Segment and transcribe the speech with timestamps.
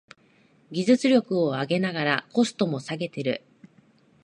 [0.71, 3.43] 技術力を上げながらコストも下げてる